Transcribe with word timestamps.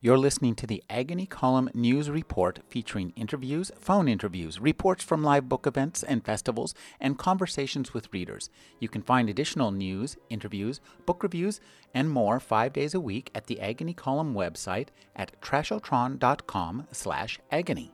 You're 0.00 0.16
listening 0.16 0.54
to 0.54 0.66
the 0.68 0.84
Agony 0.88 1.26
Column 1.26 1.70
News 1.74 2.08
Report 2.08 2.60
featuring 2.68 3.12
interviews, 3.16 3.72
phone 3.80 4.06
interviews, 4.06 4.60
reports 4.60 5.02
from 5.02 5.24
live 5.24 5.48
book 5.48 5.66
events 5.66 6.04
and 6.04 6.24
festivals, 6.24 6.72
and 7.00 7.18
conversations 7.18 7.92
with 7.92 8.12
readers. 8.12 8.48
You 8.78 8.88
can 8.88 9.02
find 9.02 9.28
additional 9.28 9.72
news, 9.72 10.16
interviews, 10.30 10.80
book 11.04 11.24
reviews, 11.24 11.60
and 11.92 12.08
more 12.08 12.38
five 12.38 12.72
days 12.72 12.94
a 12.94 13.00
week 13.00 13.32
at 13.34 13.48
the 13.48 13.60
Agony 13.60 13.92
Column 13.92 14.34
website 14.34 14.90
at 15.16 15.32
trashotron.com 15.40 16.86
slash 16.92 17.40
agony. 17.50 17.92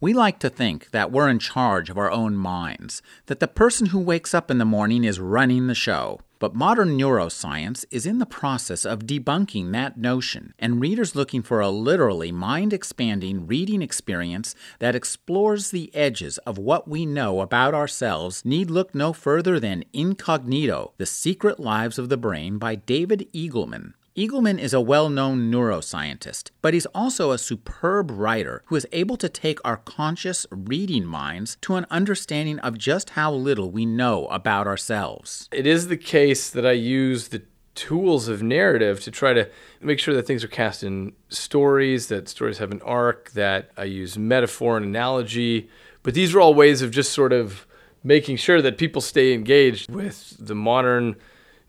We 0.00 0.12
like 0.12 0.40
to 0.40 0.50
think 0.50 0.90
that 0.90 1.12
we're 1.12 1.28
in 1.28 1.38
charge 1.38 1.90
of 1.90 1.96
our 1.96 2.10
own 2.10 2.34
minds, 2.34 3.02
that 3.26 3.38
the 3.38 3.46
person 3.46 3.86
who 3.86 4.00
wakes 4.00 4.34
up 4.34 4.50
in 4.50 4.58
the 4.58 4.64
morning 4.64 5.04
is 5.04 5.20
running 5.20 5.68
the 5.68 5.76
show. 5.76 6.18
But 6.42 6.56
modern 6.56 6.98
neuroscience 6.98 7.84
is 7.92 8.04
in 8.04 8.18
the 8.18 8.26
process 8.26 8.84
of 8.84 9.06
debunking 9.06 9.70
that 9.70 9.96
notion, 9.96 10.54
and 10.58 10.80
readers 10.80 11.14
looking 11.14 11.40
for 11.40 11.60
a 11.60 11.70
literally 11.70 12.32
mind 12.32 12.72
expanding 12.72 13.46
reading 13.46 13.80
experience 13.80 14.56
that 14.80 14.96
explores 14.96 15.70
the 15.70 15.94
edges 15.94 16.38
of 16.38 16.58
what 16.58 16.88
we 16.88 17.06
know 17.06 17.42
about 17.42 17.74
ourselves 17.74 18.44
need 18.44 18.72
look 18.72 18.92
no 18.92 19.12
further 19.12 19.60
than 19.60 19.84
Incognito 19.92 20.94
The 20.96 21.06
Secret 21.06 21.60
Lives 21.60 21.96
of 21.96 22.08
the 22.08 22.16
Brain 22.16 22.58
by 22.58 22.74
David 22.74 23.28
Eagleman. 23.32 23.92
Eagleman 24.14 24.58
is 24.58 24.74
a 24.74 24.80
well 24.80 25.08
known 25.08 25.50
neuroscientist, 25.50 26.50
but 26.60 26.74
he's 26.74 26.84
also 26.86 27.30
a 27.30 27.38
superb 27.38 28.10
writer 28.10 28.62
who 28.66 28.76
is 28.76 28.86
able 28.92 29.16
to 29.16 29.26
take 29.26 29.58
our 29.64 29.78
conscious 29.78 30.46
reading 30.50 31.06
minds 31.06 31.56
to 31.62 31.76
an 31.76 31.86
understanding 31.90 32.58
of 32.58 32.76
just 32.76 33.10
how 33.10 33.32
little 33.32 33.70
we 33.70 33.86
know 33.86 34.26
about 34.26 34.66
ourselves. 34.66 35.48
It 35.50 35.66
is 35.66 35.88
the 35.88 35.96
case 35.96 36.50
that 36.50 36.66
I 36.66 36.72
use 36.72 37.28
the 37.28 37.42
tools 37.74 38.28
of 38.28 38.42
narrative 38.42 39.00
to 39.00 39.10
try 39.10 39.32
to 39.32 39.48
make 39.80 39.98
sure 39.98 40.12
that 40.12 40.26
things 40.26 40.44
are 40.44 40.48
cast 40.48 40.82
in 40.84 41.14
stories, 41.30 42.08
that 42.08 42.28
stories 42.28 42.58
have 42.58 42.70
an 42.70 42.82
arc, 42.82 43.30
that 43.30 43.70
I 43.78 43.84
use 43.84 44.18
metaphor 44.18 44.76
and 44.76 44.84
analogy. 44.84 45.70
But 46.02 46.12
these 46.12 46.34
are 46.34 46.40
all 46.42 46.52
ways 46.52 46.82
of 46.82 46.90
just 46.90 47.12
sort 47.12 47.32
of 47.32 47.66
making 48.04 48.36
sure 48.36 48.60
that 48.60 48.76
people 48.76 49.00
stay 49.00 49.32
engaged 49.32 49.90
with 49.90 50.36
the 50.38 50.54
modern 50.54 51.16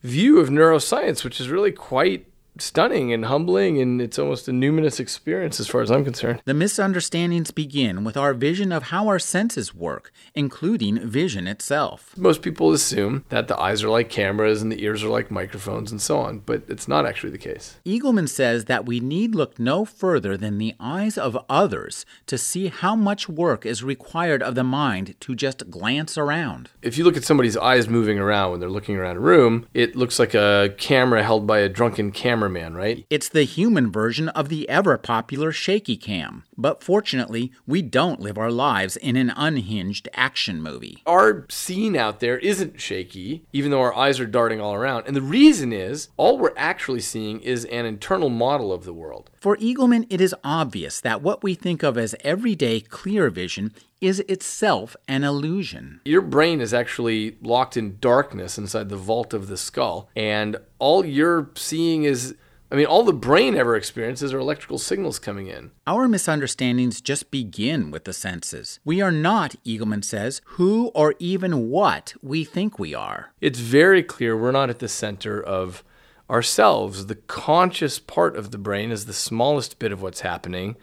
view 0.02 0.40
of 0.40 0.50
neuroscience, 0.50 1.24
which 1.24 1.40
is 1.40 1.48
really 1.48 1.72
quite 1.72 2.28
stunning 2.58 3.12
and 3.14 3.26
humbling, 3.26 3.82
and 3.82 4.02
it's 4.02 4.20
almost 4.20 4.48
a 4.48 4.52
numinous 4.52 5.00
experience 5.00 5.60
as 5.60 5.68
far 5.68 5.82
as 5.82 5.92
I'm 5.92 6.04
concerned. 6.04 6.42
The 6.46 6.54
misunderstandings 6.54 7.52
begin 7.52 8.04
with 8.04 8.18
our 8.18 8.34
vision 8.34 8.72
of 8.72 8.84
how 8.84 9.08
our 9.08 9.20
senses 9.20 9.74
work, 9.74 10.12
including 10.36 11.00
vision 11.08 11.48
itself. 11.48 12.14
Most 12.18 12.42
people 12.42 12.72
assume 12.72 13.26
that 13.30 13.48
the 13.48 13.60
eyes 13.60 13.84
are 13.84 13.90
like 13.90 14.10
cameras 14.10 14.62
and 14.62 14.72
the 14.72 14.84
ears 14.84 15.04
are 15.04 15.10
like 15.10 15.32
microphones 15.32 15.92
and 15.92 16.02
so 16.02 16.20
on, 16.20 16.40
but 16.40 16.64
it's 16.68 16.88
not 16.88 17.06
actually 17.06 17.32
the 17.32 17.38
case. 17.38 17.78
Eagleman 17.86 18.30
says 18.30 18.66
that 18.66 18.86
we 18.86 19.00
need 19.00 19.36
look 19.36 19.60
no 19.60 19.86
further 19.86 20.38
than 20.38 20.58
the 20.58 20.76
eyes 20.80 21.18
of 21.18 21.38
others 21.50 22.06
to 22.28 22.38
see 22.38 22.68
how 22.68 22.96
much 22.96 23.28
work 23.28 23.66
is 23.66 23.84
required 23.84 24.44
of 24.44 24.56
the 24.56 24.64
mind 24.64 25.16
to 25.20 25.36
just 25.36 25.70
glance 25.70 26.18
around. 26.18 26.70
If 26.82 26.98
you 26.98 27.04
look 27.04 27.18
at 27.18 27.24
somebody's 27.24 27.58
eyes 27.58 27.88
moving 27.90 28.20
around 28.20 28.52
when 28.52 28.60
they're 28.60 28.70
looking 28.70 28.96
around 28.96 29.18
a 29.18 29.22
room, 29.22 29.68
it 29.74 29.96
looks 29.96 30.20
like 30.20 30.34
a 30.34 30.74
camera 30.78 31.24
held 31.24 31.48
by 31.48 31.60
a 31.60 31.70
drunken 31.70 32.12
camera 32.12 32.43
cameraman, 32.44 32.76
right? 32.76 33.06
It's 33.10 33.30
the 33.30 33.44
human 33.44 33.92
version 33.92 34.30
of 34.30 34.50
the 34.50 34.68
ever 34.68 34.98
popular 34.98 35.52
shaky 35.52 35.96
cam. 35.96 36.44
But 36.58 36.84
fortunately, 36.84 37.52
we 37.66 37.82
don't 37.82 38.20
live 38.20 38.38
our 38.38 38.52
lives 38.52 38.98
in 38.98 39.16
an 39.16 39.32
unhinged 39.36 40.10
action 40.14 40.62
movie. 40.62 41.02
Our 41.06 41.46
scene 41.50 41.96
out 41.96 42.20
there 42.20 42.38
isn't 42.40 42.82
shaky, 42.82 43.46
even 43.54 43.72
though 43.72 43.82
our 43.82 43.96
eyes 43.96 44.20
are 44.20 44.26
darting 44.26 44.60
all 44.60 44.74
around. 44.74 45.06
And 45.08 45.16
the 45.16 45.22
reason 45.22 45.72
is 45.72 46.10
all 46.18 46.38
we're 46.38 46.54
actually 46.58 47.02
seeing 47.02 47.40
is 47.40 47.66
an 47.66 47.86
internal 47.86 48.30
model 48.30 48.74
of 48.74 48.84
the 48.84 48.94
world. 48.94 49.30
For 49.40 49.58
Eagleman, 49.58 50.06
it 50.10 50.22
is 50.22 50.36
obvious 50.44 51.02
that 51.02 51.22
what 51.22 51.44
we 51.44 51.56
think 51.56 51.84
of 51.84 51.98
as 51.98 52.16
everyday 52.22 52.82
clear 52.82 53.30
vision 53.30 53.74
is 54.04 54.20
itself 54.22 54.96
an 55.08 55.24
illusion. 55.24 56.02
Your 56.04 56.22
brain 56.22 56.60
is 56.60 56.74
actually 56.74 57.38
locked 57.42 57.78
in 57.78 57.98
darkness 58.00 58.58
inside 58.58 58.90
the 58.90 58.98
vault 58.98 59.34
of 59.34 59.48
the 59.48 59.58
skull, 59.58 60.10
and 60.16 60.58
all 60.78 61.06
you're 61.06 61.50
seeing 61.56 62.04
is 62.04 62.36
I 62.72 62.76
mean, 62.76 62.88
all 62.88 63.04
the 63.04 63.14
brain 63.14 63.56
ever 63.56 63.76
experiences 63.76 64.34
are 64.34 64.40
electrical 64.40 64.80
signals 64.80 65.20
coming 65.20 65.46
in. 65.46 65.70
Our 65.86 66.08
misunderstandings 66.08 67.02
just 67.02 67.30
begin 67.30 67.92
with 67.92 68.06
the 68.06 68.14
senses. 68.14 68.80
We 68.84 69.00
are 69.00 69.12
not, 69.12 69.56
Eagleman 69.64 70.04
says, 70.04 70.42
who 70.46 70.88
or 70.96 71.14
even 71.20 71.70
what 71.70 72.16
we 72.24 72.44
think 72.44 72.80
we 72.80 72.96
are. 72.96 73.32
It's 73.42 73.60
very 73.60 74.02
clear 74.02 74.36
we're 74.36 74.52
not 74.52 74.72
at 74.72 74.80
the 74.80 74.88
center 74.88 75.40
of 75.40 75.84
ourselves. 76.32 77.06
The 77.06 77.16
conscious 77.16 78.00
part 78.00 78.36
of 78.36 78.50
the 78.50 78.58
brain 78.58 78.90
is 78.90 79.06
the 79.06 79.14
smallest 79.14 79.78
bit 79.78 79.92
of 79.92 80.02
what's 80.02 80.22
happening, 80.22 80.76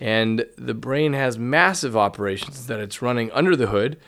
and 0.00 0.46
the 0.56 0.74
brain 0.74 1.12
has 1.12 1.38
massive 1.38 1.96
operations 1.96 2.66
that 2.66 2.80
it's 2.80 3.02
running 3.02 3.30
under 3.32 3.56
the 3.56 3.68
hood, 3.68 3.98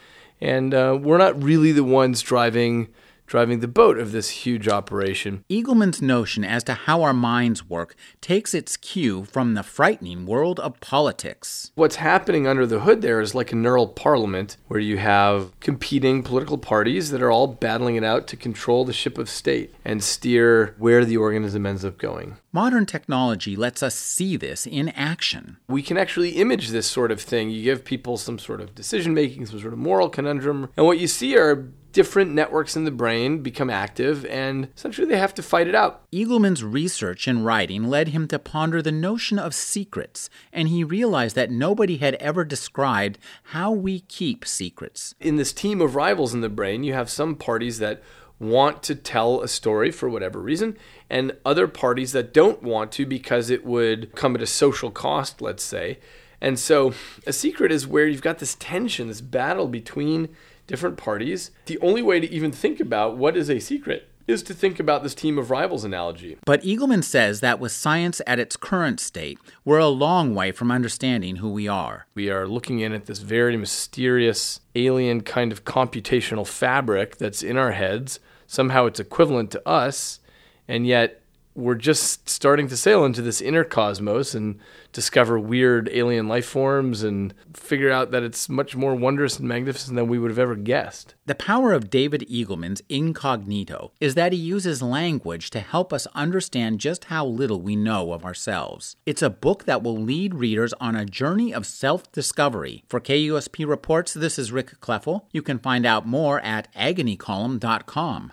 and 0.41 0.74
uh, 0.74 0.98
we're 1.00 1.19
not 1.19 1.42
really 1.42 1.72
the 1.72 1.84
ones 1.84 2.22
driving 2.22 2.88
driving 3.26 3.60
the 3.60 3.69
boat 3.69 3.98
of 3.98 4.12
this 4.12 4.31
huge 4.31 4.69
operation. 4.69 5.44
Eagleman's 5.50 6.00
notion 6.00 6.44
as 6.44 6.64
to 6.64 6.75
how 6.75 7.03
our 7.03 7.12
minds 7.12 7.69
work 7.69 7.94
takes 8.20 8.54
its 8.54 8.76
cue 8.76 9.25
from 9.25 9.54
the 9.54 9.62
frightening 9.62 10.26
world 10.26 10.60
of 10.60 10.81
politics. 10.81 11.72
What's 11.75 11.97
happening 11.97 12.47
under 12.47 12.66
the 12.66 12.81
hood 12.81 13.03
there 13.03 13.20
is 13.20 13.34
like 13.34 13.53
a 13.53 13.56
neural 13.56 13.88
parliament 13.88 14.56
where 14.69 14.81
you 14.81 14.98
have 14.98 15.59
competing 15.60 16.22
political 16.22 16.59
parties 16.59 17.10
that 17.10 17.22
are 17.22 17.31
all 17.31 17.47
battling 17.47 17.97
it 17.97 18.04
out 18.04 18.26
to 18.28 18.36
control 18.36 18.84
the 18.84 18.92
ship 18.92 19.19
of 19.19 19.28
state 19.28 19.75
and 19.84 20.03
steer 20.03 20.75
where 20.78 21.04
the 21.04 21.16
organism 21.16 21.66
ends 21.66 21.84
up 21.84 21.98
going. 21.98 22.36
Modern 22.53 22.86
technology 22.86 23.54
lets 23.54 23.82
us 23.82 23.94
see 23.94 24.36
this 24.36 24.66
in 24.66 24.88
action. 24.91 25.59
We 25.69 25.82
can 25.82 25.98
actually 25.98 26.31
image 26.31 26.70
this 26.70 26.86
sort 26.86 27.10
of 27.10 27.20
thing. 27.20 27.50
You 27.50 27.62
give 27.62 27.84
people 27.84 28.16
some 28.16 28.38
sort 28.38 28.62
of 28.62 28.75
decision 28.75 29.12
making, 29.12 29.44
some 29.47 29.60
sort 29.60 29.75
of 29.75 29.78
moral 29.78 30.09
conundrum, 30.09 30.70
and 30.76 30.86
what 30.86 30.98
you 30.98 31.06
see 31.06 31.36
are 31.36 31.69
different 31.97 32.31
networks 32.31 32.77
in 32.77 32.84
the 32.84 32.91
brain 32.91 33.43
become 33.43 33.71
active 33.71 34.27
and 34.27 34.69
essentially 34.77 35.07
they 35.07 35.17
have 35.17 35.33
to 35.33 35.43
fight 35.43 35.67
it 35.67 35.75
out. 35.75 36.03
Eagleman's 36.12 36.62
research 36.62 37.27
and 37.27 37.43
writing 37.43 37.84
led 37.84 38.09
him 38.09 38.29
to 38.29 38.39
ponder 38.39 38.83
the 38.83 38.93
notion 38.93 39.39
of 39.39 39.55
secrets, 39.55 40.29
and 40.53 40.69
he 40.69 40.84
realized 40.84 41.34
that 41.37 41.51
nobody 41.51 41.97
had 41.97 42.15
ever 42.17 42.45
described 42.45 43.19
how 43.45 43.73
we 43.73 44.01
keep 44.01 44.45
secrets. 44.45 45.15
In 45.21 45.37
this 45.37 45.55
team 45.55 45.81
of 45.81 45.95
rivals 45.95 46.34
in 46.34 46.43
the 46.43 46.51
brain, 46.51 46.84
you 46.84 46.93
have 46.93 47.09
some 47.09 47.34
parties 47.34 47.79
that 47.79 48.03
want 48.39 48.83
to 48.83 48.95
tell 48.95 49.41
a 49.41 49.49
story 49.49 49.91
for 49.91 50.07
whatever 50.07 50.39
reason, 50.39 50.77
and 51.09 51.34
other 51.47 51.67
parties 51.67 52.13
that 52.13 52.34
don't 52.34 52.63
want 52.63 52.93
to 52.93 53.07
because 53.07 53.49
it 53.49 53.65
would 53.65 54.15
come 54.15 54.34
at 54.34 54.43
a 54.43 54.47
social 54.47 54.91
cost, 54.91 55.41
let's 55.41 55.65
say. 55.65 55.99
And 56.43 56.59
so 56.59 56.93
a 57.27 57.33
secret 57.33 57.73
is 57.73 57.87
where 57.87 58.07
you've 58.07 58.21
got 58.21 58.39
this 58.39 58.55
tension, 58.57 59.09
this 59.09 59.23
battle 59.23 59.67
between 59.67 60.28
different 60.66 60.97
parties. 60.97 61.50
The 61.66 61.78
only 61.78 62.03
way 62.03 62.21
to 62.21 62.31
even 62.31 62.53
think 62.53 62.81
about 62.81 63.16
what 63.16 63.37
is 63.37 63.50
a 63.50 63.59
secret 63.59 64.09
is 64.27 64.43
to 64.43 64.54
think 64.54 64.81
about 64.81 65.03
this 65.03 65.15
team 65.15 65.38
of 65.38 65.50
rivals 65.50 65.84
analogy. 65.84 66.37
But 66.44 66.62
Eagleman 66.62 67.04
says 67.04 67.41
that 67.41 67.60
with 67.60 67.72
science 67.72 68.21
at 68.27 68.41
its 68.41 68.56
current 68.56 68.99
state, 68.99 69.38
we're 69.65 69.78
a 69.78 69.87
long 69.87 70.34
way 70.34 70.50
from 70.50 70.72
understanding 70.72 71.37
who 71.37 71.49
we 71.49 71.69
are. 71.69 72.06
We 72.15 72.28
are 72.31 72.49
looking 72.49 72.81
in 72.81 72.93
at 72.93 73.06
this 73.06 73.21
very 73.21 73.56
mysterious, 73.56 74.60
alien 74.75 75.21
kind 75.21 75.53
of 75.53 75.65
computational 75.65 76.47
fabric 76.47 77.19
that's 77.19 77.43
in 77.43 77.56
our 77.56 77.72
heads. 77.72 78.19
Somehow 78.48 78.87
it's 78.87 79.00
equivalent 79.00 79.53
to 79.53 79.69
us, 79.69 80.19
and 80.66 80.87
yet 80.87 81.22
we're 81.56 81.75
just 81.75 82.28
starting 82.28 82.69
to 82.69 82.77
sail 82.77 83.05
into 83.05 83.22
this 83.22 83.41
inner 83.41 83.65
cosmos 83.65 84.34
and 84.34 84.59
discover 84.93 85.39
weird 85.39 85.89
alien 85.91 86.28
life 86.28 86.47
forms 86.47 87.03
and 87.03 87.34
figure 87.55 87.91
out 87.91 88.11
that 88.11 88.22
it's 88.22 88.49
much 88.49 88.77
more 88.77 88.94
wondrous 88.94 89.39
and 89.39 89.49
magnificent 89.49 89.97
than 89.97 90.07
we 90.07 90.19
would 90.19 90.30
have 90.30 90.39
ever 90.39 90.54
guessed. 90.54 91.15
The 91.25 91.34
power 91.34 91.72
of 91.72 91.91
David 91.91 92.27
Eagleman's 92.30 92.83
Incognito 92.89 93.92
is 94.01 94.15
that 94.15 94.33
he 94.33 94.39
uses 94.39 94.83
language 94.83 95.51
to 95.51 95.60
help 95.60 95.92
us 95.92 96.07
understand 96.15 96.80
just 96.80 97.04
how 97.04 97.25
little 97.27 97.60
we 97.60 97.75
know 97.75 98.13
of 98.13 98.25
ourselves. 98.25 98.97
It's 99.07 99.22
a 99.22 99.30
book 99.30 99.65
that 99.65 99.83
will 99.83 99.97
lead 99.97 100.34
readers 100.34 100.75
on 100.75 100.95
a 100.95 101.07
journey 101.07 101.53
of 101.54 101.66
self 101.66 102.10
discovery. 102.13 102.84
For 102.89 103.01
KUSP 103.01 103.66
Reports, 103.66 104.15
this 104.15 104.39
is 104.39 104.53
Rick 104.53 104.80
Kleffel. 104.80 105.22
You 105.33 105.42
can 105.42 105.59
find 105.59 105.86
out 105.86 106.07
more 106.07 106.41
at 106.41 106.72
agonycolumn.com. 106.75 108.33